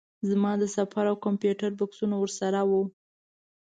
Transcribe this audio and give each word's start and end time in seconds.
زما 0.29 0.51
د 0.61 0.63
سفر 0.75 1.03
او 1.11 1.15
کمپیوټر 1.25 1.71
بکسونه 1.79 2.15
ورسره 2.19 2.59
وو. 2.69 2.83